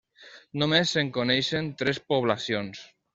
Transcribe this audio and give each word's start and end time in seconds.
Només 0.61 0.93
se'n 0.95 1.11
coneixen 1.17 1.67
tres 1.83 1.99
poblacions. 2.13 2.81